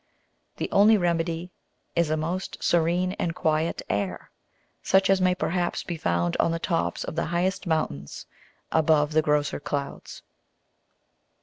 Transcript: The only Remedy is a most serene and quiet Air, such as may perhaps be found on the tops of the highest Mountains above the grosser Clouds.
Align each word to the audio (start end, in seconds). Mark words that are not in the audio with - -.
The 0.57 0.67
only 0.71 0.97
Remedy 0.97 1.51
is 1.95 2.09
a 2.09 2.17
most 2.17 2.57
serene 2.59 3.11
and 3.19 3.35
quiet 3.35 3.83
Air, 3.87 4.31
such 4.81 5.11
as 5.11 5.21
may 5.21 5.35
perhaps 5.35 5.83
be 5.83 5.95
found 5.95 6.35
on 6.39 6.49
the 6.51 6.57
tops 6.57 7.03
of 7.03 7.15
the 7.15 7.25
highest 7.25 7.67
Mountains 7.67 8.25
above 8.71 9.11
the 9.11 9.21
grosser 9.21 9.59
Clouds. 9.59 10.23